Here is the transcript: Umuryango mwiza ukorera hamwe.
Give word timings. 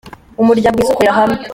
Umuryango 0.41 0.75
mwiza 0.77 0.93
ukorera 0.93 1.19
hamwe. 1.19 1.39